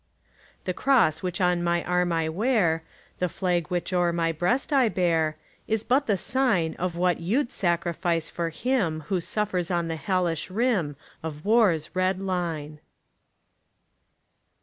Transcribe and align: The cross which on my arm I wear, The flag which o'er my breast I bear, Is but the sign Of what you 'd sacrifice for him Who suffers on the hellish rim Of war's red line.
The 0.63 0.73
cross 0.73 1.21
which 1.21 1.39
on 1.39 1.61
my 1.63 1.83
arm 1.83 2.11
I 2.11 2.27
wear, 2.27 2.81
The 3.19 3.29
flag 3.29 3.67
which 3.67 3.93
o'er 3.93 4.11
my 4.11 4.31
breast 4.31 4.73
I 4.73 4.89
bear, 4.89 5.37
Is 5.67 5.83
but 5.83 6.07
the 6.07 6.17
sign 6.17 6.73
Of 6.79 6.95
what 6.95 7.19
you 7.19 7.43
'd 7.43 7.51
sacrifice 7.51 8.27
for 8.27 8.49
him 8.49 9.01
Who 9.09 9.21
suffers 9.21 9.69
on 9.69 9.89
the 9.89 9.97
hellish 9.97 10.49
rim 10.49 10.95
Of 11.21 11.45
war's 11.45 11.95
red 11.95 12.19
line. 12.19 12.79